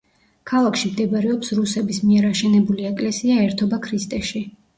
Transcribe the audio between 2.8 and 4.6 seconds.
ეკლესია „ერთობა ქრისტეში“.